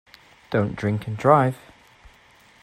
Don’t 0.49 0.75
drink 0.75 1.05
and 1.05 1.15
drive. 1.15 1.59